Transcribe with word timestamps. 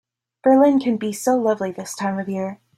Berlin 0.43 0.79
can 0.79 0.97
be 0.97 1.13
so 1.13 1.35
lovely 1.37 1.71
this 1.71 1.93
time 1.93 2.17
of 2.17 2.27
year. 2.27 2.59